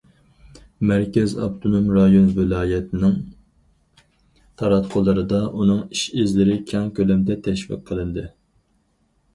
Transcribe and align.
مەركەز، 0.91 1.35
ئاپتونوم 1.41 1.91
رايون، 1.97 2.31
ۋىلايەتنىڭ 2.37 3.13
تاراتقۇلىرىدا 4.63 5.43
ئۇنىڭ 5.51 5.85
ئىش- 5.85 6.11
ئىزلىرى 6.23 6.59
كەڭ 6.75 6.91
كۆلەمدە 7.01 7.41
تەشۋىق 7.49 7.87
قىلىندى. 7.91 8.27